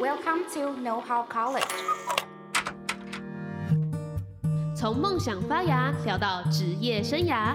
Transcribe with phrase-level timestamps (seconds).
[0.00, 1.62] Welcome to Know How College。
[4.74, 7.54] 从梦想发芽聊到职业生涯，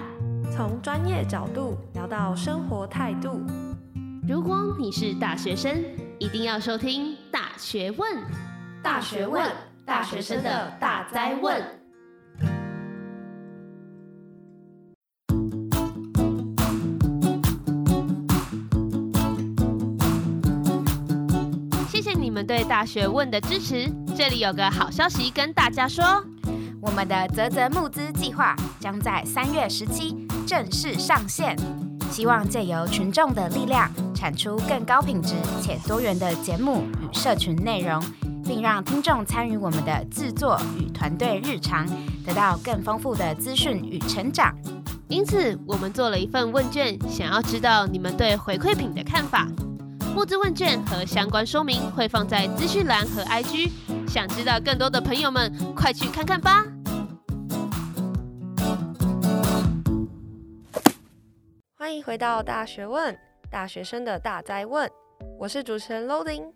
[0.50, 3.42] 从专业角度聊到生活态度。
[4.26, 5.84] 如果你是大学生，
[6.18, 8.16] 一定要收听《大学问》。
[8.82, 9.46] 大学问，
[9.84, 11.79] 大学生的大灾问。
[22.50, 26.04] 对大学问的支持，这里有个好消息跟大家说，
[26.82, 31.56] 我们的泽泽募资计划将在三月十七正式上线，
[32.10, 38.02] 希望借由群众的力量，产出更高品质且多元的节目与社群内容，
[38.42, 41.86] 并让听众参与我们的制作与团队日常，
[42.26, 44.52] 得到更丰富的资讯与成长。
[45.06, 49.46] 因此，我们做了一份问卷，想要知道你们对回馈品的看法。
[50.14, 53.70] 募资问卷和相关说明会放在资讯栏和 IG，
[54.08, 56.64] 想知道更多的朋友们，快去看看吧！
[61.76, 63.16] 欢迎回到大学问，
[63.50, 64.90] 大学生的大哉问，
[65.38, 66.52] 我是主持人 Loading。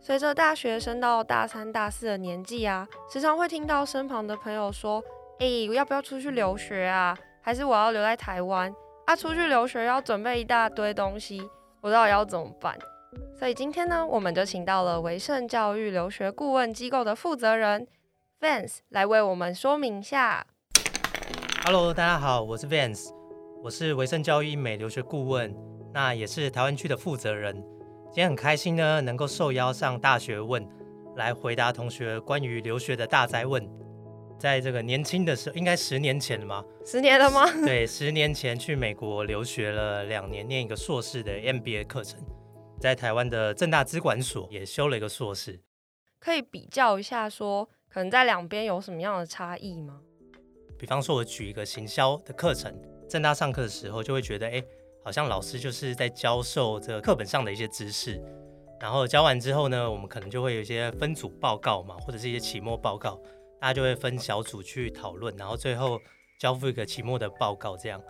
[0.00, 5.02] 随着大学升到大三、大四的年纪啊，时常会听到身旁的朋友说
[5.40, 7.16] ：“哎，我要不要出去留学啊？
[7.40, 8.72] 还是我要留在台湾？
[9.06, 11.48] 啊，出去留学要准备一大堆东西。”
[11.80, 12.78] 不知道要怎么办，
[13.38, 17.88] 所以今天呢，我们就请到了维盛教育留学顾问机构的负责人
[18.38, 20.46] Vance 来为我们说明一下。
[21.64, 23.08] Hello，大家好，我是 Vance，
[23.62, 25.56] 我是维盛教育美留学顾问，
[25.94, 27.54] 那也是台湾区的负责人。
[28.12, 30.68] 今天很开心呢，能够受邀上大学问
[31.16, 33.66] 来回答同学关于留学的大哉问。
[34.40, 36.64] 在这个年轻的时候，应该十年前了吗？
[36.86, 37.44] 十年了吗？
[37.62, 42.18] 对，十年前去美国留学了两年，念一个硕士的 MBA 课程，
[42.80, 45.60] 在台湾的正大资管所也修了一个硕士。
[46.18, 50.00] 可以比较一下说，说可能在两边有什么样的差异吗？
[50.78, 52.74] 比方说，我举一个行销的课程，
[53.06, 54.64] 正大上课的时候就会觉得，哎，
[55.04, 58.18] 好像老师就是在教授这课本上的一些知识，
[58.80, 63.20] 然后教完之后呢，我们可能就会有一些分组报告嘛，或者是一些期末报告。
[63.60, 66.00] 大家就会分小组去讨论，然后最后
[66.38, 67.76] 交付一个期末的报告。
[67.76, 68.02] 这样，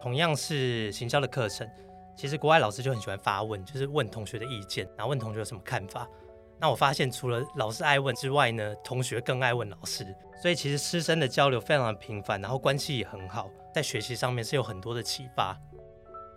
[0.00, 1.68] 同样是行销的课程，
[2.16, 6.08] 其实国外老师就很喜欢发问，就是问同学的意见，然后问同学有什么看法。
[6.58, 10.06] 那我发现除了老师爱问之外呢，同学更爱问老师，
[10.40, 15.54] 所以其实师生的交流非常的频繁，然后关系也很好，在学习上面是有很多的启发。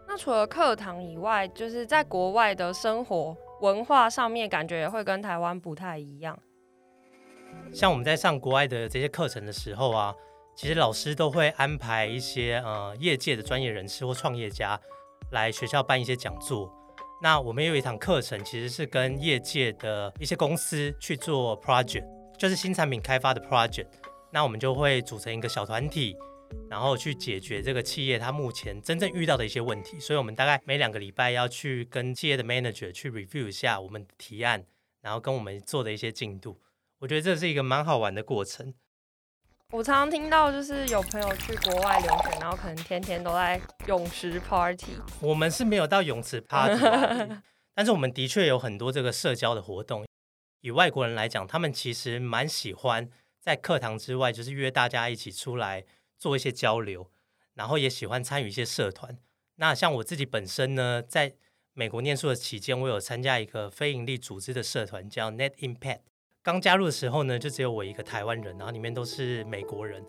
[0.07, 6.37] 那除了课堂以外，就是在国外的生活文化上面，感觉也会跟台湾不太一样。
[7.73, 10.13] 像我们在上国外的这些课程的时候啊，
[10.55, 14.79] 其实老师都会安排一些呃业界的专业人士或创业家
[15.31, 16.73] 来学校办一些讲座。
[17.21, 22.05] 那我们有一堂课程，其实是跟业界的一些公司去做 project，
[22.37, 23.87] 就是新产品开发的 project。
[24.31, 26.15] 那我们就会组成一个小团体，
[26.69, 29.99] 然后去解决这个企业它目前真正遇到的一些问题。
[29.99, 34.65] 所以我们大概每两个礼拜要去跟企业的 manager 去 review 一下我们的提案，
[35.01, 36.57] 然后跟我们做的一些进度。
[36.99, 38.73] 我觉得这是一个蛮好玩的过程。
[39.71, 44.93] 我常常听到，就是有朋友去国外留学，然后可能天天都在泳池 party。
[45.21, 46.81] 我们是没有到泳池 party，
[47.73, 50.05] 但是我们的确有很多这个社交的活动。
[50.61, 55.85] 以外国人来讲，他们其实蛮喜欢在课堂之外，就是约大家一起出来
[56.17, 57.09] 做一些交流，
[57.53, 59.17] 然后也喜欢参与一些社团。
[59.55, 61.35] 那像我自己本身呢，在
[61.73, 65.99] 美国念书的期间，我有参加一个非营利组织的社团，叫 Net Impact。
[66.41, 70.01] 刚加入的时候呢，就只有我一个台湾人，然后里面都是美国人，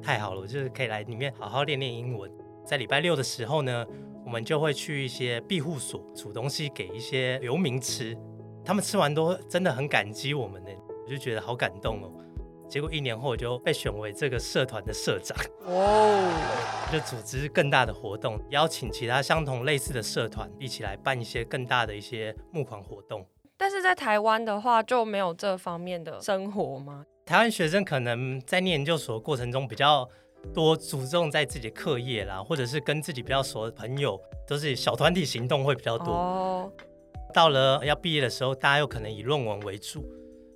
[0.00, 2.30] 太好了，我就是可以来里面好好练练英文。
[2.64, 3.84] 在礼拜六的时候呢，
[4.24, 8.16] 我们就会去一些庇护所煮东西给一些流民吃，
[8.64, 10.70] 他们吃完都真的很感激我们呢，
[11.04, 12.12] 我就觉得好感动哦。
[12.68, 23.26] 结果一年后我就被选为这个社团的社长哦，就组织更大的活动，邀请其他相同类似的社团一起来办一些更大的一些募款活动。
[23.58, 27.06] 但是在台湾的话，就没有这方面的生活吗？
[27.24, 30.08] 台湾学生可能在念研究所的过程中比较
[30.54, 36.12] 多注重在自己的课业啦，或者是跟自己比较熟的朋友，都是小团体行动会比较多。
[36.12, 36.72] 哦。
[37.32, 40.04] 到了要毕业的时候，大家又可能以论文为主，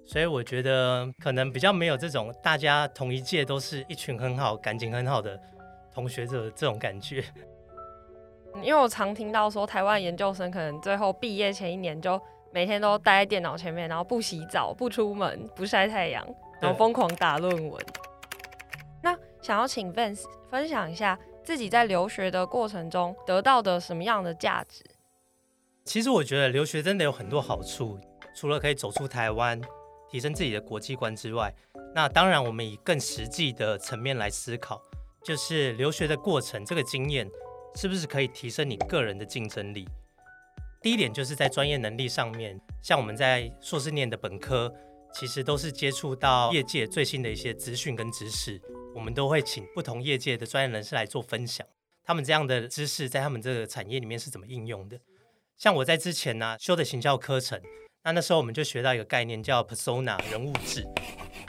[0.05, 5.41] 所以我觉得可能比较没有这种大家同一届都是一群很好、感情很好的
[5.93, 7.25] 同学的这种感觉。
[8.63, 12.21] 因为我常听到说，台湾研究生可能最后毕业前一年就。
[12.53, 16.27] 每天都待在电脑前面，然后不洗澡、不出门、不晒太阳，
[16.61, 17.87] 然后疯狂打论文。
[19.03, 24.85] 那想要请 Vance 分享一下自己在留学的过程中得到的什么样的价值？
[25.85, 27.99] 其实我觉得留学真的有很多好处。
[28.35, 29.61] 除了可以走出台湾，
[30.09, 31.53] 提升自己的国际观之外，
[31.95, 34.81] 那当然我们以更实际的层面来思考，
[35.25, 37.29] 就是留学的过程，这个经验
[37.75, 39.89] 是不是可以提升你个人的竞争力？
[40.83, 44.73] 第一点就是在专业能力上面，像我们在硕士念的本科，
[45.13, 48.61] 其实都是接触到业界最新的一些资讯跟知识，
[48.95, 51.67] 我们都会请不同业界的专业人士来做分享，
[52.03, 54.99] 他们这样的知识在他们这个产业里面是怎么应用的。
[55.59, 57.61] 像我在之前呢、修的行销课程。
[58.03, 60.83] 那那时候我们就学到一个概念叫 persona 人物志。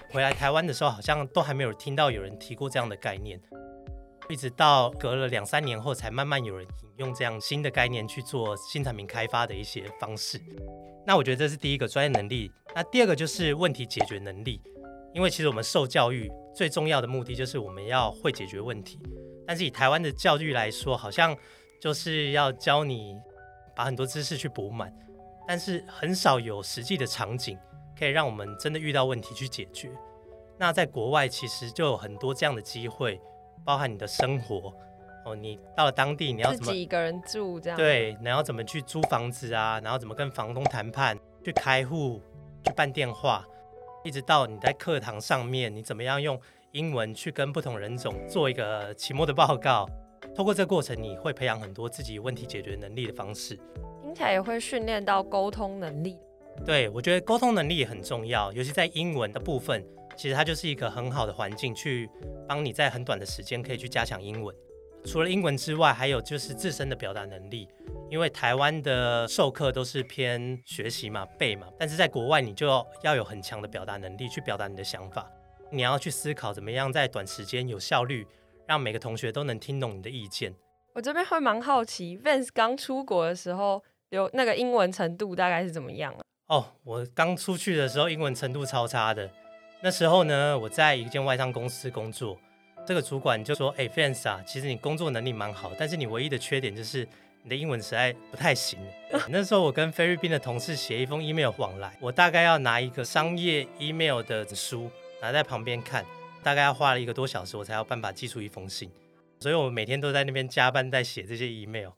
[0.09, 3.41] 回来台湾的时候，好像都还没有听到有人提过这样的概念，
[4.31, 10.41] 一直到隔了两三年后，才慢慢有人引用这样新的概念去做新产品开发的一些方式。
[11.05, 12.51] 那我觉得这是第一个专业能力。
[12.73, 14.61] 那第二个就是问题解决能力，
[15.13, 18.99] 因为其实我们受教育最重要的目的就是我们要会解决问题。
[19.45, 21.35] 但是以台湾的教育来说，好像
[21.81, 23.17] 就是要教你
[23.75, 24.93] 把很多知识去补满。
[25.47, 27.57] 但是很少有实际的场景
[27.97, 29.91] 可以让我们真的遇到问题去解决。
[30.57, 33.19] 那在国外其实就有很多这样的机会，
[33.63, 34.73] 包含你的生活
[35.25, 37.77] 哦，你到了当地你要怎么自己一个人住这样？
[37.77, 39.79] 对，然后怎么去租房子啊？
[39.83, 42.19] 然后怎么跟房东谈判、去开户、
[42.65, 43.45] 去办电话，
[44.03, 46.39] 一直到你在课堂上面，你怎么样用
[46.71, 49.87] 英文去跟不同人种做一个期末的报告？
[50.35, 53.59] 透过这个过程，你会培养很多自己问题解决能力的方式。
[54.01, 56.17] 听起来也会训练到沟通能力。
[56.65, 59.85] 对，我觉得沟通能力也很重要，尤其在英文的部分，
[60.15, 62.09] 其实它就是一个很好的环境，去
[62.47, 64.55] 帮你在很短的时间可以去加强英文。
[65.05, 67.67] 除了英文之外，还有就是自身的表达能力。
[68.09, 72.67] 因为台湾的授课都是偏学习嘛、背嘛，但是在国外你就
[73.01, 75.31] 要有很强的表达能力，去表达你的想法。
[75.71, 78.27] 你要去思考怎么样在短时间有效率，
[78.67, 80.53] 让每个同学都能听懂你的意见。
[80.93, 83.83] 我这边会蛮好奇，Vance 刚出国的时候。
[84.11, 86.19] 有那个英文程度大概是怎么样啊？
[86.47, 89.31] 哦，我刚出去的时候英文程度超差的。
[89.83, 92.39] 那时候呢，我在一间外商公司工作，
[92.85, 97.07] 这个主管就说：“哎，fans 啊，其实你工作能力蛮好，但是你唯一的缺点就是
[97.41, 98.77] 你的英文实在不太行。”
[99.29, 106.05] 那时候我跟菲律宾的同事写一封 email 往来，我大概要拿一个商业 email 的书拿在旁边看，
[106.43, 108.91] 大概要花了一个多小时，我才有办法寄出一封信。
[109.39, 111.89] 所以我每天都在那边加班在写这些 email。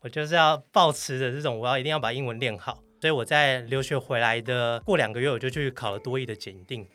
[0.00, 6.88] 我就是要抱持着这种，我要一定要把英文练好，所以我在留学回来的过两个月，我就去考了多益的检定，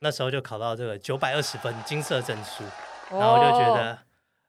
[0.00, 2.64] 那时候就考到这个九百二十分金色证书，
[3.10, 3.98] 然后就觉得、哦、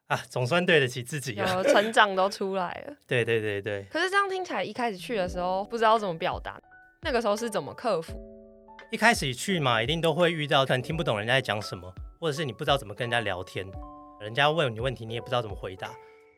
[0.08, 2.94] 啊，总算对得起自己了， 成长都出来了。
[3.08, 3.84] 对对对对。
[3.90, 6.60] 可是这样听起来，一开始去的时候不知道怎么表达，
[7.02, 8.20] 那个时候是怎么克服？
[8.92, 13.66] 一开始去嘛，一定都会遇到可能听不懂人家在讲什么，或者是你不知道怎么跟人家聊天，
[14.20, 15.92] 人家问你问题，你也不知道怎么回答。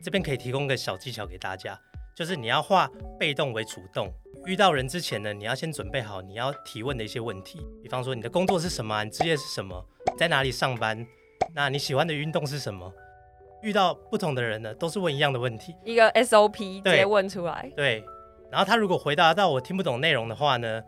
[0.03, 1.79] 这边可以提供个小技巧给大家，
[2.15, 4.11] 就是你要化被动为主动。
[4.45, 11.05] 遇到人之前呢，你要先准备好你要提问的一些问题，比方说你的工作是什么，你职业是什么，你在哪里上班，
[11.53, 12.91] 那你喜欢的运动是什么？
[13.61, 17.71] 遇到不同的人呢，都是问一样的问题，一个 SOP 直接问出来。
[17.75, 18.03] 对，
[18.49, 20.81] 然后他如果回答到我听不懂内容的话呢，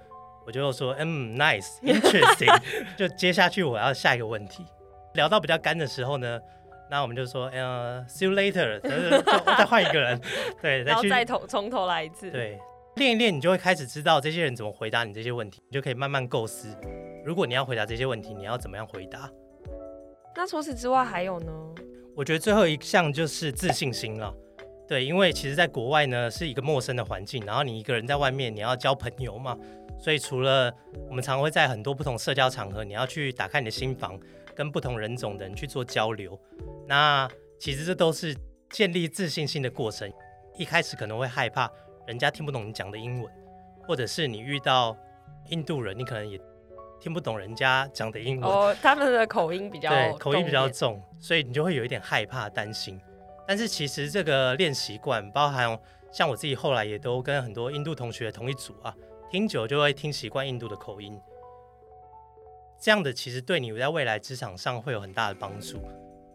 [0.47, 2.61] 我就说嗯，nice，interesting，
[2.97, 4.65] 就接下去我要下一个问题。
[5.13, 6.39] 聊到比较干的时候呢。
[6.89, 8.79] 那我们就说，呃，see you later，
[9.57, 10.19] 再换一个人，
[10.61, 12.59] 对，然后再从从头来一次，对，
[12.97, 16.67] 练一练，你就会开始知道这些人怎么回答你这些问题，你就可以慢慢构思，
[17.25, 19.29] 如果你要回答这些问题，你要怎么样回答？
[20.35, 21.51] 那除此之外还有呢？
[22.15, 24.31] 我觉得最后一项就是自信心了，
[24.87, 29.57] 对，因为其实在国外呢是一个陌生的环境，然后你一个人在外面，你要交朋友嘛，
[29.99, 30.71] 所以除了
[31.09, 34.19] 我们常会在很多不同社交场合，你要去打开你的心房。
[34.55, 36.39] 跟不同人种的人去做交流，
[36.87, 37.29] 那
[37.59, 38.35] 其实这都是
[38.69, 40.11] 建立自信心的过程。
[40.57, 41.71] 一开始可能会害怕
[42.05, 43.33] 人家听不懂你讲的英文，
[43.87, 44.95] 或者是你遇到
[45.49, 46.39] 印度人，你可能也
[46.99, 48.49] 听不懂人家讲的英文。
[48.49, 52.99] 哦，他们的口音比较对，口音比较重，所以你就会有一点害怕、担心。
[53.47, 55.77] 但是其实这个练习惯，包含
[56.11, 58.95] 像我自己后来也都跟很多印度同学同一组啊，
[59.31, 61.19] 听久就会听习惯印度的口音。
[62.83, 65.79] 这样的其实对你在未来职场上会有很大的帮助。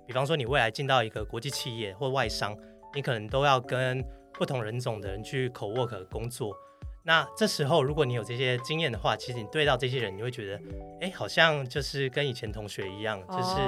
[0.07, 2.57] 比方说，你未来进到一个国际企业或外商，
[2.95, 4.03] 你可能都要跟
[4.33, 6.57] 不同人种的人去口 work 工作。
[7.03, 10.63] 那这时候，如果你有这些经验的话，其实你对到这些人，你会觉得，
[11.03, 13.61] 哎，好像就是跟以前同学一样，就是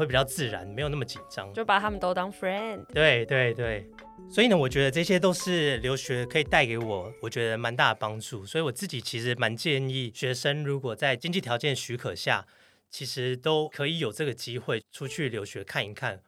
[0.00, 2.82] 会比较自然，没有那么紧张，就把他们都当 friend。
[2.94, 3.86] 对对对。
[4.30, 8.46] 所以呢，我觉得这些都是留学可以带给我，我觉得蛮大的帮助。
[8.46, 12.46] 所以我自己其实蛮建议学生，如果在经济条件许可下，
[12.88, 16.20] 其实都可以有这个机会出去留学看一看。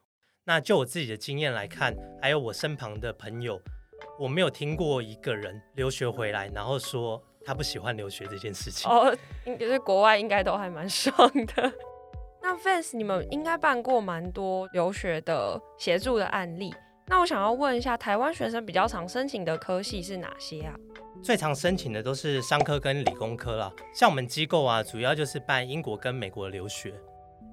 [0.45, 3.61] 那就我自己的经验来看，还有我身旁的朋友，
[4.19, 8.91] 我没有听过一个人留学回来，然后说他不喜欢留学这件事情。
[8.91, 11.73] 哦，应该是国外应该都还蛮爽的。
[12.43, 16.75] 那 Vance，你们应该办过蛮多留学的协助的案例。
[17.07, 20.75] 那我想要问一下，台湾学生比较常申请的科系是哪些啊？
[21.23, 23.73] 最常申请的都是商科跟理工科啦。
[23.95, 26.93] 像我们机构啊，主要就是办英国跟美国的留学。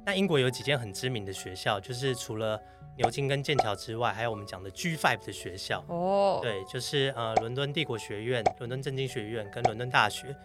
[0.06, 2.60] 那英国有几间很知名的学校，就是除了
[2.98, 5.84] 牛津跟剑桥之外，还有我们讲的 G5 的学校。
[5.88, 6.42] 哦，oh.
[6.42, 10.36] 对，就是呃伦敦帝国学院、伦敦政经学院跟伦敦大学。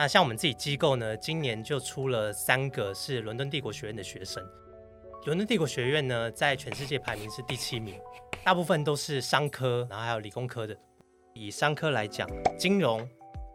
[0.00, 4.40] 那像我们自己机构呢，今年就出了三个是伦敦帝国学院的学生。
[5.24, 7.96] 伦敦帝国学院呢，在全世界排名是第七名，
[8.44, 10.78] 大部分都是商科，然后还有理工科的。
[11.34, 13.04] 以商科来讲，金融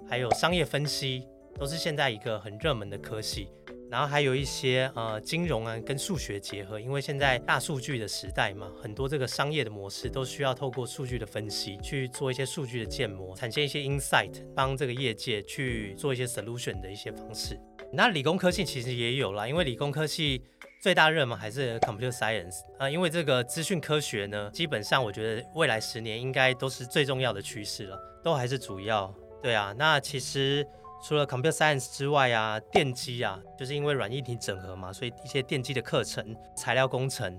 [0.10, 1.26] 还有商业分析
[1.58, 3.48] 都是现在一个很热门的科系。
[3.94, 17.56] 然后还有一些呃金融啊跟数学结合，因为现在大数据的时代嘛，很多这个商业的模式都需要透过数据的分析去做一些数据的建模，产生一些 insight，帮这个业界去做一些 solution 的一些方式。
[17.92, 20.42] 那理工科系其实也有啦，因为理工科系
[20.82, 29.14] 最大热门还是 computer science 啊，因为这个资讯科学呢，基本上我觉得未来十年应该都是最重要的趋势了，都还是主要。
[29.40, 30.66] 对啊，那其实。
[31.06, 37.38] 除了 computer science 之外啊，电机啊，就是因为软硬体整合嘛，所以一些电机的课程、材料工程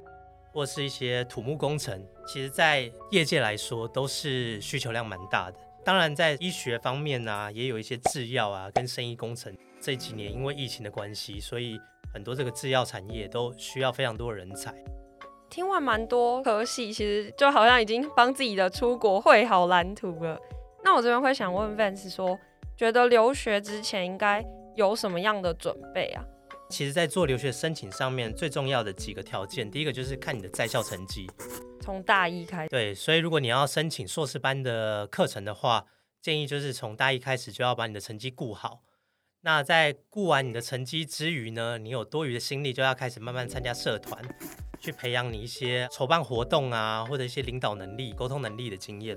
[0.53, 5.57] 或是一些土木工程，其实在业界来说都是需求量蛮大的。
[5.83, 9.57] 当然，在医学方面啊，也有一些制药啊跟生医工程。
[9.81, 11.81] 这几年因为疫情的关系，所以
[12.13, 14.75] 很多这个制药产业都需要非常多人才。
[15.49, 20.39] 听完蛮多科系，其实就好像已经帮自己的出国绘好蓝图了。
[20.83, 22.39] 那我这边会想问 Vance 说。
[22.77, 26.25] 觉得留学之前应该有什么样的准备啊？
[26.71, 31.31] 其实，在做留学申请上面，最重要的几个条件，第一个就是看你的在校成绩，
[31.81, 32.69] 从大一开始。
[32.71, 35.87] 对，所以如果你要申请硕士班的课程的话，
[36.21, 38.83] 建议就是从大一开始就要把你的成绩顾好。
[39.43, 44.21] 那在顾完你的成绩之余呢，你有多余的心力，就要开始慢慢参加社团，
[44.81, 49.17] 去培养你一些筹办活动啊，或者一些领导能力、沟通能力的经验。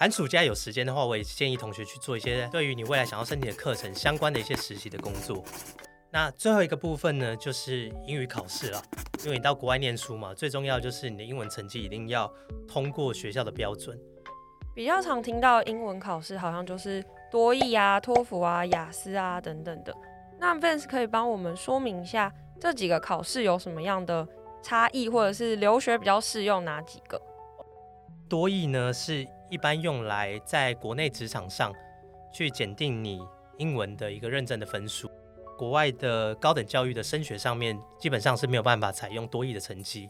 [0.00, 5.44] 寒暑假有时间的话，我也建议同学去做一些对于你未来想要申请的课程相关的一些实习的工作。
[6.10, 8.82] 那最后一个部分呢，就是英语考试了，
[9.22, 12.32] 因为你到国外念书嘛，最重要就是你的英文成绩一定要
[12.66, 14.00] 通过学校的标准。
[14.74, 19.94] 比较常听到英文考试，好像就是多益啊、托福啊、雅思啊等等的。
[20.38, 24.26] 那 Vance 可以帮我们说明一下这几个考试有什么样的
[24.62, 27.20] 差异，或者是留学比较适用哪几个？
[28.30, 29.28] 多益呢是。
[29.50, 31.72] 一般用来在国内职场上
[32.32, 33.20] 去检定你
[33.58, 35.10] 英文的一个认证的分数。
[35.58, 40.08] 国外的高等教育的升学上面，基本上是没有办法采用多益的成绩。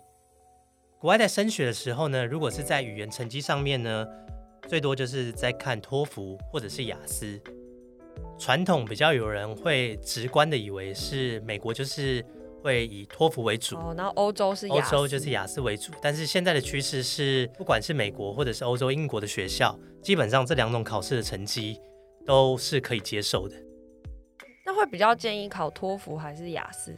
[0.99, 4.06] 国外在升学的时候呢，如果是在语言成绩上面呢，
[4.68, 7.40] 最多就是在看托福或者是雅思。
[8.38, 12.25] 传统比较有人会直观的以为是美国就是。
[12.62, 21.80] 会以托福为主，哦，然后欧洲是亚欧洲就是雅思为主，但是现在的趋势是，不管是美国或者是欧洲、英国的学校，基本上这两种考试的成绩
[22.26, 23.56] 都是可以接受的。
[24.64, 26.94] 那会比较建议考托福还是雅思？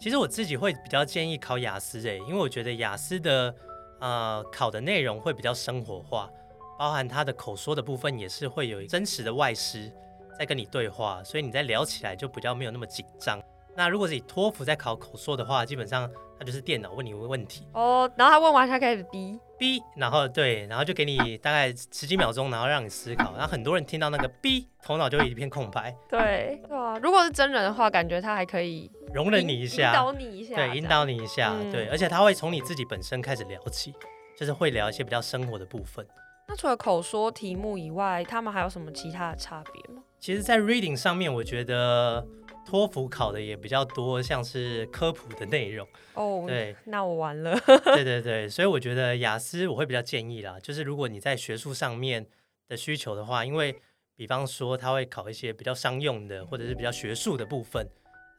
[0.00, 3.54] 其实我自己会比较建议考雅思诶，因为我觉得雅思的
[4.00, 6.30] 呃考的内容会比较生活化，
[6.78, 9.92] 包含它的口说的部分也是会有真实的外师
[10.38, 13.40] 在跟你对话，所以你在聊起来就比较没有那么紧张。
[13.78, 25.96] 那如果是以托福在考口说的话，基本上它就是电脑问你问问题哦，然后他问完他开始哔哔，然后对，然后就给你大概十几秒钟，然后让你思考，然后很多人听到那个哔，头脑就一片空白。
[26.10, 33.94] 对对啊，如果是真人的话，感觉他还可以容忍你一下，引导你一下，对，引导你一下，嗯、对，而且他会从你自己本身开始聊起，
[34.36, 36.04] 就是会聊一些比较生活的部分。
[36.48, 40.02] 那除了口说题目以外，他们还有什么其他的差别吗？
[40.18, 42.26] 其实，在 reading 上面，我觉得。
[42.68, 45.88] 托福考的也比较多，像是科普的内容。
[46.12, 46.44] 哦。
[46.46, 47.58] 对，那我完了。
[47.94, 48.04] 对。
[48.04, 52.26] 对对，所以我觉得雅思我会比较建议啦，就是如果你在学术上面
[52.68, 53.74] 的需求的话，因为
[54.14, 57.88] 比方说他会考一些比较商用的或者是比较学术的部分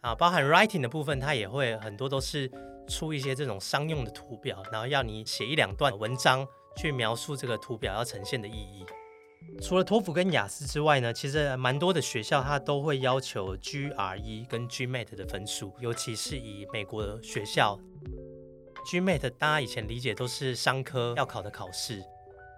[0.02, 2.50] 啊，包含 writing 的部分，它也会很多都是
[2.88, 8.86] 出一些这种商用的图表，然后要你写一两段文章去描述这个图表要呈现的意义。
[9.62, 17.78] 除了托福跟雅思之外呢，其实蛮多的学校它都会要求 GRE 跟 GMAT 的分数，尤其是以美国的学校
[18.90, 22.02] ，GMAT 大家以前理解都是商科要考的考试，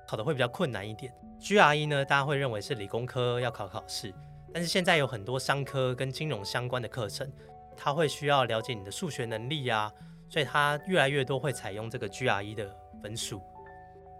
[0.07, 1.11] 考的会比较困难一点。
[1.39, 4.13] GRE 呢，大家会认为是理工科要考考试，
[4.53, 7.27] 但是现在有很多商科跟金融相关的课程，
[7.75, 9.91] 它会需要了解你的数学能力啊，
[10.29, 13.41] 所以它越来越多会采用这个 GRE 的分数。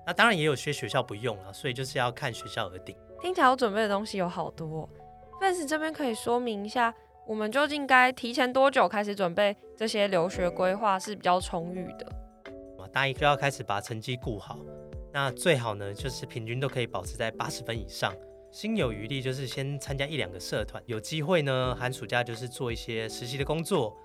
[0.05, 2.96] 那当然也有些学校不用啊，所以就是要看学校而定。
[3.22, 4.89] 听起来我准备的东西有好多哦。
[5.41, 6.93] Vance 这边可以说明一下，
[7.27, 12.05] 我们究竟该提前多久开始准备这些留学规划是比较充裕的？
[12.91, 14.60] 大一就要开始把成绩顾好，
[15.13, 18.13] 那最好呢就是平均都可以保持在八十分以上。
[18.51, 23.96] 心有余力就是先参加一两个社团，有机会呢寒暑假就是做一些实习的工作。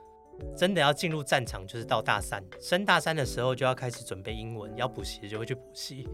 [0.57, 6.09] 真的要进入战场就是到大三，升大三的时候就要开始准备英文，要补习就会去补习。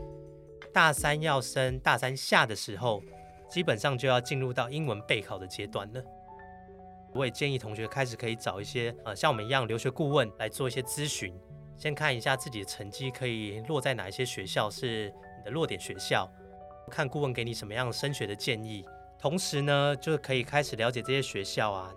[0.72, 3.02] 大三要升大三下的时候，
[3.50, 6.02] 基本上就要进入到英文备考的阶段了。
[7.14, 11.34] 我也建议同学开始可以找一些呃像我们一样留学顾问来做一些咨询。
[11.76, 16.30] 先看一下自己的成绩可以落在哪一些学校是你的落点学校，
[16.90, 18.84] 看顾问给你什么样升学的建议。
[19.18, 21.92] 同时呢，就可以开始了解这些学校啊，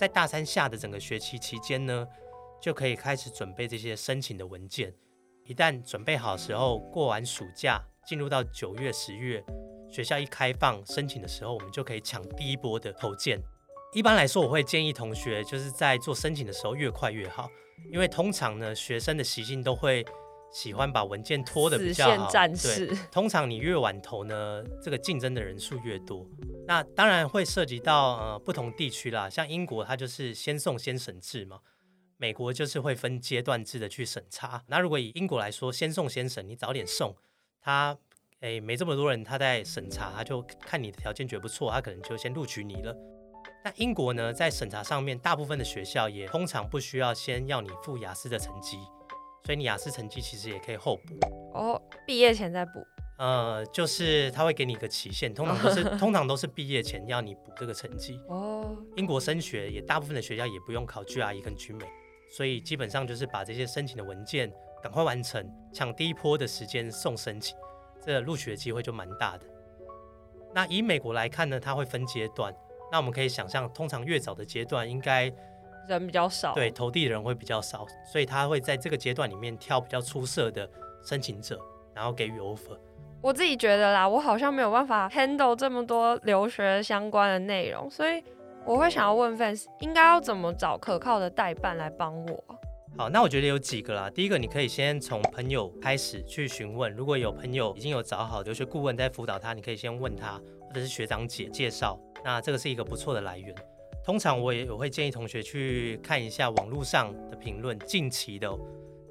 [0.00, 2.08] 在大三下的整个学期期间呢，
[2.58, 4.94] 就可以开始准备这些申请的文件。
[5.44, 9.44] 一旦准备好时候，过完暑假，进入到九月、十月，
[9.90, 13.38] 学校一开放申请的时候，我们就可以抢第一波的投件。
[13.92, 17.50] 一般来说，我会建议同学就是在做申请的时候越快越好。
[17.92, 20.02] 因为通常呢，学生的习性都会
[20.52, 22.30] 喜欢把文件拖得比较好。
[22.30, 22.86] 战士。
[22.86, 26.26] 对，通常你越晚投呢，这个竞争的人数越多。
[26.66, 31.60] 那当然会涉及到呃不同地区啦，像英国它就是先送先审制嘛，
[32.16, 34.62] 美国就是会分阶段制的去审查。
[34.68, 37.16] 那如果以英国来说，先送先审，你早点送，
[37.60, 37.96] 他
[38.40, 42.94] 诶没这么多人他在审查，他就看你的条件觉得不错，他可能就先录取你了。
[43.64, 48.78] 那英国呢，在审查上面，大部分的学校也通常不需要先要你付雅思的成绩，
[49.44, 51.14] 所以你雅思成绩其实也可以后补。
[51.54, 52.84] 哦，毕业前再补。
[53.18, 58.18] 呃，就是他会给你一个期限，通常都是 通常都是毕业前要你补这个成绩。
[58.28, 58.76] 哦。
[58.96, 61.86] 英国升学也大部分的学校也不用考 GRE 跟 GMAT，
[62.34, 64.50] 所以基本上就是把这些申请的文件
[64.82, 67.54] 赶快完成，抢第一波的时间送申请，
[68.04, 69.44] 这录取的机会就蛮大的。
[70.54, 72.54] 那以美国来看呢，它会分阶段。
[72.90, 75.30] 那我们可以想象，通常越早的阶段，应该
[75.98, 80.68] 人比较少，对，投递的人会比较少，所以他会在这个阶段里面挑比较出色的
[81.04, 81.60] 申请者，
[81.94, 82.78] 然后给予 offer。
[83.22, 88.22] 我自己觉得啦，我好像没有办法 handle 这么多留学相关的内容，所以
[88.64, 92.44] 我会想要问 Vance，应该要怎么找可靠的代办来帮我？
[92.96, 94.10] 好，那我觉得有几个啦。
[94.10, 101.98] 第一个，你可以先从朋友开始去询问，如果有朋友已经有找好留学顾问在辅导他，你可以先问他，或者是学长姐介绍。
[102.24, 103.54] 那这个是一个不错的来源。
[104.04, 108.48] 通常我也我会建议同学去看一下网络上的评论，近期的，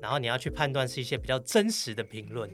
[0.01, 2.49] 然后你要去判断是一些比较真实的评论。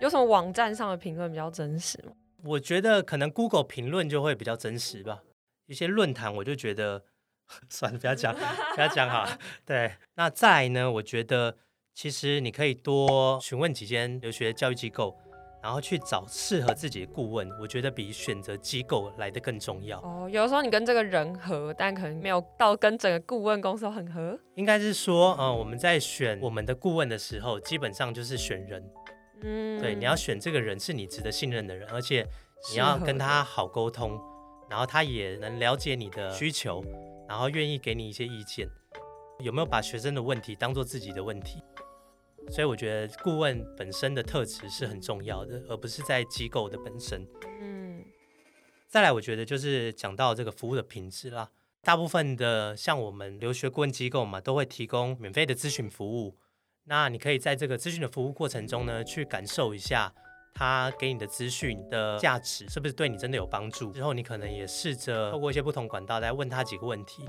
[0.00, 2.12] 有什么网站上的评论比较真实吗？
[2.44, 5.22] 我觉得可能 Google 评论就会比较真实吧。
[5.66, 7.04] 一些论坛我就觉得
[7.70, 8.34] 算了，不要讲，
[8.74, 9.38] 不要讲哈。
[9.64, 10.90] 对，那再来呢？
[10.90, 11.56] 我觉得
[11.94, 15.16] 其实你可以多询问几间留学教育机构。
[15.66, 19.98] 然后去找适合自己的顾问，我觉得比选择机构来的更重要。
[20.02, 24.38] 哦，有的时候你跟这个人合，但可能没有到跟整个顾问公司很合。
[24.54, 28.80] 应该是说，呃，我们在选我们的顾问的时候，基本上就是选人。
[29.42, 32.24] 嗯，对，你要选这个人是你值得信任的人，而且
[32.70, 34.16] 你要跟他好沟通，
[34.70, 36.80] 然后他也能了解你的需求，
[37.28, 38.68] 然后愿意给你一些意见。
[39.40, 41.60] 有没有把学生的问题当做自己的问题？
[42.50, 47.26] 所以我觉得顾问本身的特质是很重要的，而不是在机构的本身。
[47.60, 48.04] 嗯，
[48.88, 51.50] 再来，我觉得就是讲到这个服务的品质啦。
[51.82, 56.36] 大部分的像我们留学顾问机构嘛，都会提供免费的咨询服务。
[56.84, 60.12] 那你可以在这个咨询的服务过程中呢，去感受一下
[60.54, 63.92] 他给你的资讯的价值是不是对你真的有帮助。
[63.92, 67.24] 之后你可能也试着透过一些不同管道来问他几个问题。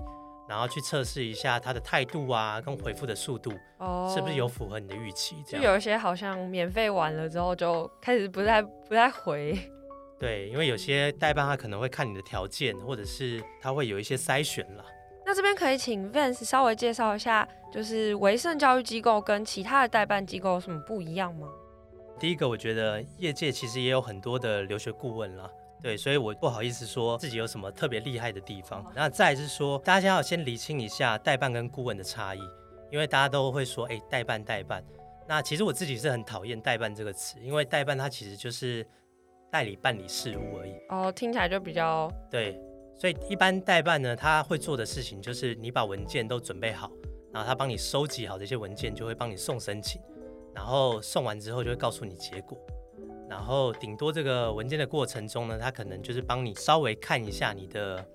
[0.47, 5.35] 然后去测试一下他的态度啊，跟回复的速度，哦，是不是有符合你的预期？
[5.45, 5.61] 这样。
[5.61, 9.57] 就有一些好像免费完了之后就开始不太不太回。
[10.19, 14.83] 对，因为有些代办他可能会看你的条件，或者是他会有一些筛选了。
[15.25, 21.47] 那这边可以请 Vance 稍微介绍一下，就是维盛教育机构跟其他的代办机构有什么不一样吗？
[22.17, 25.51] 第一个，我觉得业界其实也有很多的留学顾问了。
[25.81, 28.85] 对，所以我不好意思说自己有什么特别厉害的地方。
[28.95, 32.39] 那再来是说，大家要先厘清一下代办跟顾问的差异，
[32.91, 34.83] 因为大家都会说，哎，代办代办。
[35.27, 38.85] 那其实我自己是很讨厌代办这个词，因为代办它其实就是
[39.51, 40.73] 代理办理事务而已。
[40.89, 42.59] 哦，听起来就比较对。
[42.99, 46.91] 所以一般代办呢，他会做的事情就是你把文件都准备好，
[47.31, 50.01] 然后他帮你收集好这些文件，就会帮你送申请，
[50.55, 52.57] 然后送完之后就会告诉你结果。
[53.29, 58.05] 然后顶多这个文件的过程中呢，他可能就是帮你稍微看一下你的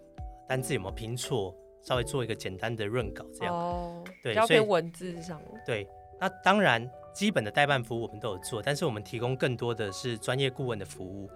[0.48, 3.55] 单字有没有拼错，稍微做一个简单的润稿这样。
[3.55, 5.40] 哦，对，比较偏文字上。
[5.66, 5.87] 对，
[6.20, 11.31] 那当然基本的代办服务我们都有做，但是我们提供更多的是专业顾问的服务。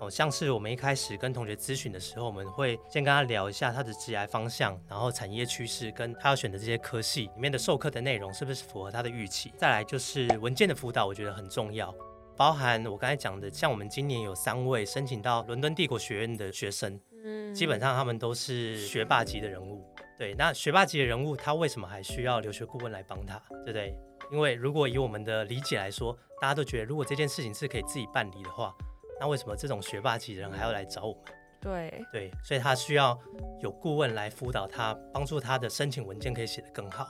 [0.00, 9.52] 哦，像是我们一开始跟同学咨询的时候，我们会先跟他聊一下他的职业方向，然后产业趋势跟他要选的这些科系里面的授课的内容是不是符合他的预期。
[9.56, 11.92] 再来就是文件的辅导，我觉得很重要，
[12.38, 19.84] 包含我刚才讲的，像我们今年有三位申请到伦敦帝国学院的学生，嗯，基本上他们都是学霸级的人物。
[20.16, 23.42] 对，那学霸级的人物，他为什么还需要留学顾问来帮他？
[23.64, 23.92] 对不对？
[24.30, 28.72] 因为如果以我们的理解来说，大家都觉得如果这件事情是可以自己办理的话。
[29.20, 31.22] 那为什么这种学霸级的人还要来找我们？
[31.60, 33.18] 对对，所以他需要
[33.60, 37.08] 有顾问来辅导他，帮助他的申请文件可以写得更好。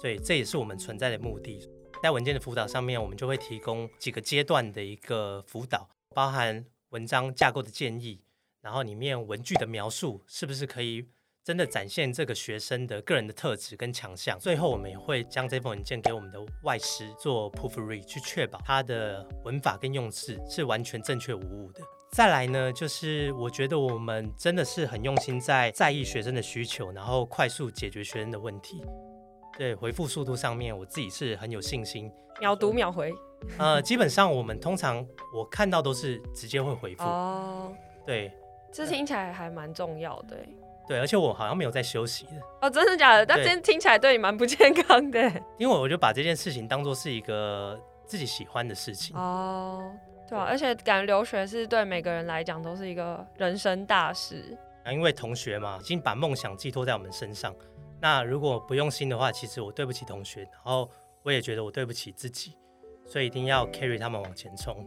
[0.00, 1.60] 所以这也是我们存在的目的。
[2.02, 8.20] 在文件的辅导上面，我们就会提供几个阶段的一个辅导，包含文章架构的建议，
[8.60, 11.06] 然后里面文句的描述是不是可以
[11.44, 14.38] 真的展现这个学生的个人的特质跟强项。
[14.38, 21.80] 最后，我们也会将这份文件给我们的外师做 proofread，去确保他的文法跟用字是完全正确无误的。
[22.12, 28.82] 再来呢，就是我觉得我们真的是很用心在在意学生的需求，然后快速解决学生的问题。
[29.58, 33.12] 对，回复速度上面，我自己是很有信心，秒读秒回。
[33.58, 37.02] 呃，基本上我们通常我看到都是直接会回复。
[37.02, 37.72] 哦，
[38.06, 38.32] 对，
[38.72, 40.36] 这听起来还蛮重要的。
[40.86, 43.26] 对，而且我好像没有在休息的哦，真的假的？
[43.26, 45.20] 但今天听起来对你蛮不健康的。
[45.58, 49.92] 因为我就把这件事情当做是一个自己喜欢的事情哦，
[50.28, 54.92] 对啊，而且感觉留学是对每个人来讲都是一个人生大事啊。
[54.92, 57.54] 因为同学嘛，已经把梦想寄托在我们身上，
[58.00, 60.88] 那如果不用心的话，其实我对不起同学，然后
[61.22, 62.56] 我也觉得我对不起自己，
[63.06, 64.86] 所以一定要 carry 他们往前冲。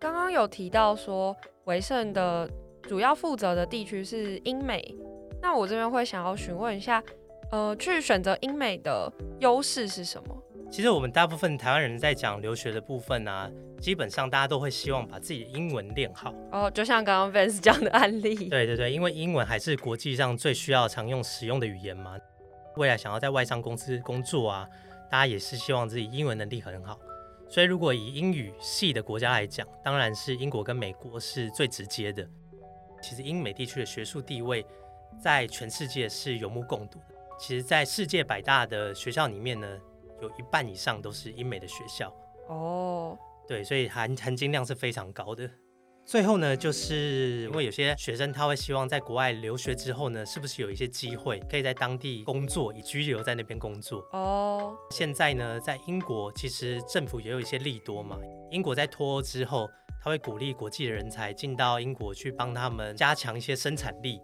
[0.00, 2.50] 刚刚有提到说，维盛的
[2.82, 4.94] 主要负责的地区是英美。
[5.40, 7.02] 那我这边会想要询问一下，
[7.50, 10.42] 呃，去选择英美的优势是什么？
[10.74, 13.48] 其实我们大部分台湾人在讲留学的部分啊，
[13.80, 16.34] 基本上大家都会希望把自己的英文练好。
[16.50, 18.34] 哦，就像刚刚 Vance 讲的案例。
[18.48, 22.18] 对对对，因为英文还是国际上最需要常用使用的语言嘛。
[22.74, 24.68] 未来想要在外商公司工作啊，
[25.08, 26.98] 大家也是希望自己英文能力很好。
[27.48, 32.28] 所以如果以英语系的国家来讲，当然是英国跟美国是最直接的。
[33.00, 34.66] 其实英美地区的学术地位，
[35.22, 37.14] 在全世界是有目共睹的。
[37.38, 39.78] 其实，在世界百大的学校里面呢，
[40.24, 42.12] 有一半以上都是英美的学校。
[42.48, 45.48] 哦，对，所以含含金量是非常高的。
[46.06, 54.06] 最后呢，就是因为有些学生他会希望在国外留学之后呢，是不是有一些机会可以在当地工作，以居留在那边工作？
[54.12, 58.18] 哦，现在呢，在英国其实政府也有一些利多嘛。
[58.50, 59.66] 英国在脱欧之后，
[60.02, 64.20] 他会鼓励国际的人才进到英国去帮他们加强一些生产力。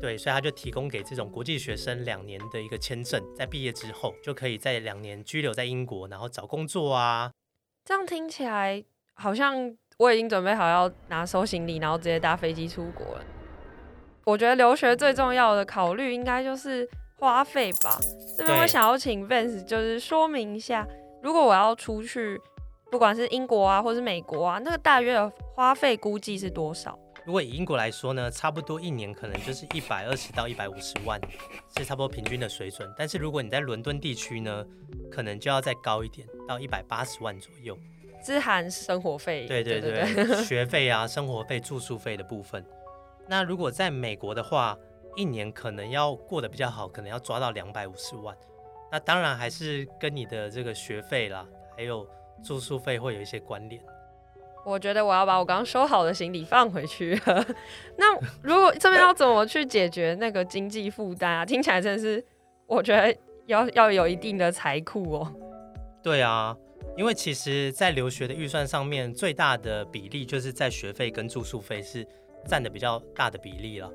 [0.00, 7.30] 对，所以他就提供给这种国际学生两年的一个签证，在毕业之后就可以在两年居留在英国，然后找工作啊。
[7.84, 8.82] 这样听起来
[9.14, 13.24] 好像我已经准备好要拿收行李，然后直接搭飞机出国了。
[14.24, 17.98] 我觉得留学最重要的考虑应该就是花费吧。
[18.36, 20.86] 这边我想要请 Vance 就是说明一下，
[21.22, 22.40] 如果我要出去，
[22.90, 26.98] 不管是英国啊，或是美国啊，那个大约的花费估计是多少？
[27.24, 31.18] 如果以英国来说呢，差不多一年可能就是一百二十到一百五十万，
[31.76, 32.92] 是差不多平均的水准。
[32.98, 34.64] 但是如果你在伦敦地区呢，
[35.10, 37.78] 可能就要再高一点，到一百八十万左右，
[38.22, 39.46] 是含生活费。
[39.46, 42.62] 对对对，对对对学费啊、生活费、住宿费的部分。
[43.26, 44.76] 那如果在美国的话，
[45.16, 48.36] 一年可能要过得比较好，可能要抓到两百五十万。
[48.92, 52.06] 那当然还是跟你的这个学费啦，还有
[52.44, 53.82] 住宿费会有一些关联。
[54.64, 57.46] 我觉得我要把我刚刚收好的行李放回去了。
[57.98, 61.44] 那如果这边要怎么去解决那个经济负担啊？
[61.44, 62.24] 听起来真的是，
[62.66, 63.14] 我觉得
[63.46, 65.32] 要要有一定的财库哦。
[66.02, 66.56] 对啊，
[66.96, 72.06] 因为其实，在留学的预算上面，最大的比例就是在学费跟住宿费是
[72.46, 73.90] 占的比较大的比例了。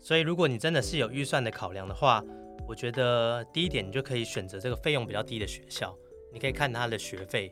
[0.00, 2.22] 所以，如果你真的是有预算的考量的话，
[2.66, 5.96] 我觉得第一点你就可以选择这个费用比较低的学校，
[6.32, 7.50] 你可以看它的学费。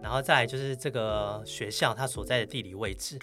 [0.00, 3.18] 然后再来就是这个学校它所在的地理位置，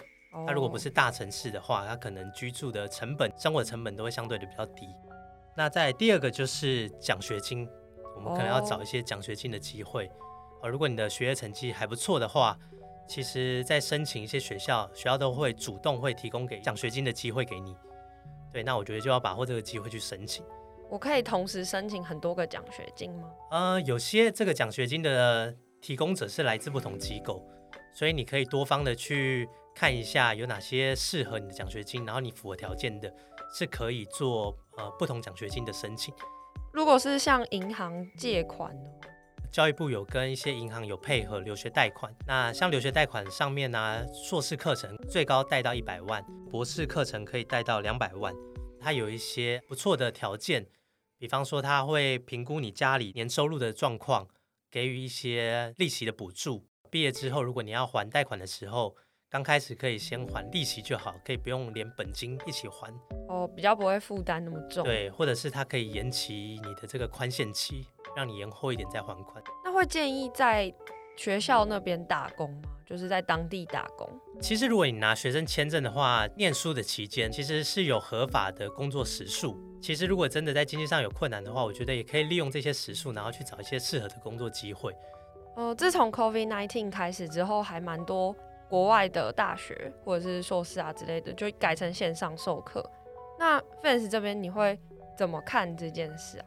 [0.45, 4.88] 它如果不是大城市的话，它可能居住的成本、生活成本都会相对的比较低。
[5.55, 7.65] 那在第二个就是奖学金，
[8.13, 10.12] 我们可能要找一些奖学金的机会。
[10.62, 12.58] 而如果你的学业成绩还不错的话，
[13.08, 17.73] 其实在申请一些学校，学校都会主动会提供给奖学金的机会给你。
[18.51, 20.43] 对，那我觉得就要把握这个机会去申请。
[20.89, 23.29] 我可以同时申请很多个奖学金吗？
[23.51, 25.55] 呃，有些这个奖学金的。
[25.86, 27.48] 提供者是来自不同机构，
[27.93, 33.13] 所以你可以多方的去看一下有哪些适合你的奖学金，然后你符合条件的，
[33.54, 36.12] 是可以做呃不同奖学金的申请。
[36.74, 38.89] 如果是向银行借款呢？
[39.52, 42.12] 教育部有跟一些银行有配合留学贷款。
[42.26, 48.34] 那像留学贷款上面呢、啊，硕士课程最高贷到一百万，博士课程可以贷到两百万。
[48.80, 50.65] 它有一些不错的条件，
[51.19, 54.28] 比方说它会评估你家里年收入的状况，
[54.76, 56.68] 给予一些利息的补助。
[56.92, 58.94] 毕业之后，如果你要还贷款的时候，
[59.30, 62.94] 刚开始可以先还利息就好，可以不用连本金一起还。
[63.30, 64.84] 哦，比较不会负担那么重。
[64.84, 69.42] 对，或者是它可以延期你的这个宽限期，让你延后一点再还款。
[69.64, 70.70] 那会建议在
[71.15, 72.69] 学校那边打工吗？
[72.86, 74.08] 就是在当地打工。
[74.39, 79.58] 其实如果你拿学生签证的话，念书的期间其实是有合法的工作时数。
[79.82, 84.93] 其实如果真的在经济上有困难的话，我觉得也可以利用这些时数，然后去找一些适合的工作机会。
[85.56, 88.36] 呃，自从 COVID-19 开始之后，还蛮多
[88.69, 92.88] 国外的大学或者是硕士啊之类的，就改成线上授课。
[93.39, 94.78] 那 Fans 这边你会
[95.17, 96.45] 怎么看这件事啊？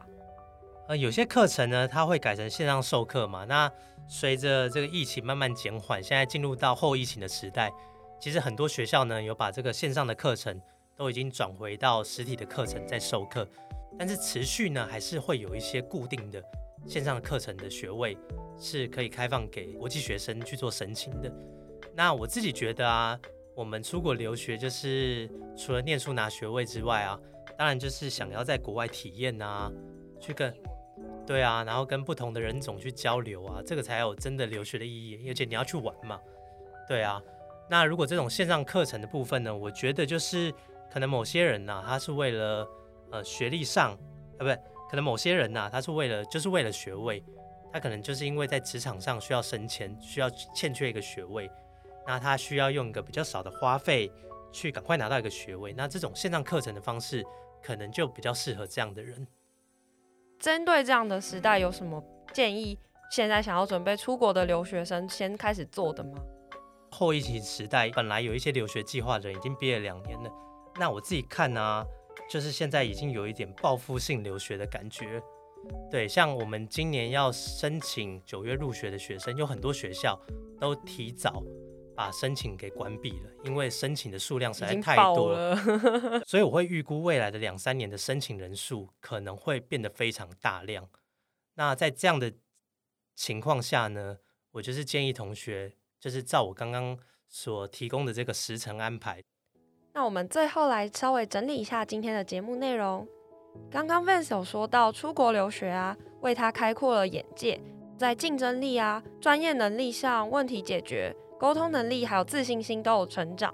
[0.89, 3.45] 呃，有些课程呢，它会改成线上授课嘛。
[3.45, 3.71] 那
[4.07, 7.71] 随着这个疫情慢慢减缓，现在进入到后疫情的时代，
[8.19, 10.59] 其实很多学校呢有把这个线上的课程
[10.97, 13.47] 都已经转回到实体的课程在授课，
[13.99, 16.43] 但是持续呢还是会有一些固定的
[16.87, 18.17] 线上课程的学位。
[18.61, 21.31] 是可以开放给国际学生去做申请的。
[21.95, 23.17] 那我自己觉得啊，
[23.55, 27.17] 我们出国留学就是除了念书拿学位之外啊，
[27.57, 29.71] 当然就是想要在国外体验啊，
[30.19, 30.53] 去跟
[31.29, 35.29] 对啊，然后跟不同的人种去交流啊，这个才有真的留学的意义。
[35.29, 36.19] 而且你要去玩嘛，
[36.87, 37.21] 对啊。
[37.69, 40.51] 那如果这种线上课程的部分呢，我觉得就是
[40.91, 42.67] 可能某些人呐、他是为了
[43.11, 44.57] 呃学历上，呃不对，
[44.89, 47.23] 可能某些人呐、他是为了就是为了学位。
[47.71, 51.47] 他可能就是因为在职场上需要升迁，需要欠缺一个学位，
[52.07, 54.11] 那他需要用一个比较少的花费
[54.51, 55.71] 去赶快拿到一个学位。
[55.77, 57.23] 那这种线上课程的方式，
[57.61, 59.27] 可能就比较适合这样的人。
[60.39, 62.01] 针对这样的时代，有什么
[62.33, 62.77] 建议？
[63.11, 66.11] 现在想要准备出国的留学生先开始做的吗？
[66.91, 70.31] 后疫情时代，本来有一些留学计划的人已经毕业两年了，
[70.79, 71.85] 那我自己看呢、
[72.29, 75.21] 就是现在已经有一点报复性留学的感觉。
[75.91, 80.17] 对，像我们今年要申请九月入学的学生，有很多学校
[80.57, 81.43] 都提早
[81.99, 85.53] 把申请给关闭了，因为申请的数量实在太多了，
[86.25, 90.87] 所以我会预估未来的两三年的申请人数可能会变得非常大量。
[91.55, 92.31] 那在这样的
[93.15, 94.17] 情况下呢，
[94.51, 99.21] 我就是建议同学，就是照我刚刚所提供的这个时程安排。
[99.91, 103.05] 那我们最后来稍微整理一下今天的节目内容。
[103.69, 107.59] 刚刚 Vance 有说到出国留学啊，为他开阔了眼界，
[107.97, 113.53] 在竞争力啊、专业能力上、问题解决、沟通能力还有自信心都有成长。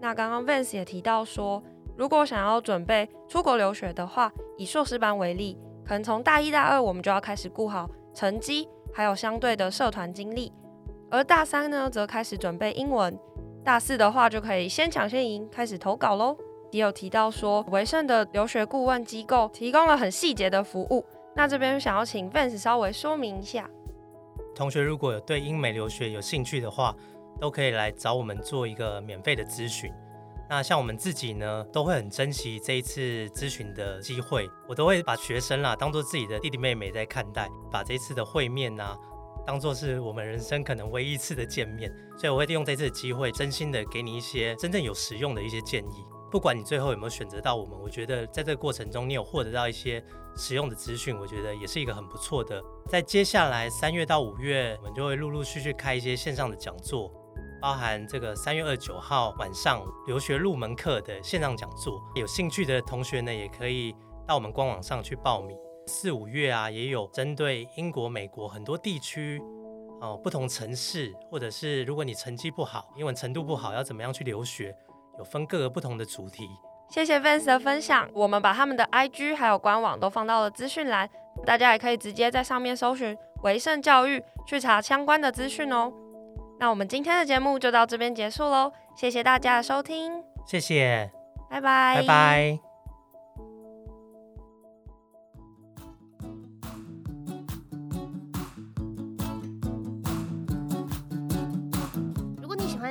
[0.00, 1.62] 那刚刚 Vance 也提到说，
[1.96, 5.56] 如果想要准备出国留学的话，以硕士班为例，
[5.86, 10.50] 可能从大一、大二我们就要开始顾好成绩，还有相对的社团经历；
[11.10, 13.14] 而大三呢，则开始准备英文；
[13.64, 16.36] 大四的话，就可以先抢先赢，开始投稿喽。
[16.72, 21.04] 也有提到说，维盛的留学顾问机构提供了很细节的服务。
[21.36, 23.70] 那这边想要请 Vance 稍微说明一下。
[24.54, 26.94] 同学如果有对英美留学有兴趣的话，
[27.40, 29.92] 都可以来找我们做一个免费的咨询。
[30.50, 34.46] 那像我们自己呢，都会很珍惜这一次咨询的机会。
[34.68, 38.94] 我都会把学生啦当做自己的弟弟妹妹在看待，把这一次的会面呐，
[39.46, 41.90] 当做是我们人生可能唯一一次的见面。
[42.18, 46.04] 所以我会利用这次机会，真心的给你一些真正有实用的一些建议。
[46.30, 50.04] 不管你最后有没有选择到我们，我觉得在这个过程中，你有获得到一些
[50.36, 52.62] 使用的资讯，我觉得也是一个很不错的。
[52.88, 57.12] 在接下来三月到五月，我们就会陆陆续续开一些线上的讲座，
[57.60, 62.02] 包含这个三月二十九号晚上留学入门课的线上讲座。
[62.14, 63.94] 有兴趣的同学呢，也可以
[64.26, 65.56] 到我们官网上去报名。
[65.86, 69.42] 四五月啊，也有针对英国、美国很多地区
[70.00, 74.74] 哦，不同城市，或者是如果你成绩不好，英文程度不好，要怎么样去留学？
[75.18, 76.48] 有分各个不同的主题。
[76.92, 81.08] 谢谢 Vance 的分享，我们把他们的 IG 还有官网都放到了资讯栏，
[81.46, 85.90] 大家也可以直接在上面搜寻维盛教育去查相关的资讯哦。
[86.60, 91.10] 那我们今天的节目就到这边结束喽，谢谢大家的收听，谢谢，
[91.48, 92.71] 拜拜，拜拜。